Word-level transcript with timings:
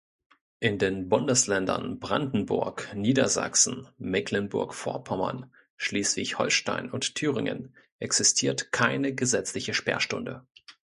In 0.59 0.79
den 0.79 1.09
Bundesländern 1.09 1.99
Brandenburg, 1.99 2.89
Niedersachsen, 2.95 3.87
Mecklenburg-Vorpommern, 3.99 5.51
Schleswig-Holstein 5.77 6.89
und 6.89 7.13
Thüringen 7.13 7.75
existiert 7.99 8.71
keine 8.71 9.13
gesetzliche 9.13 9.75
Sperrstunde. 9.75 10.43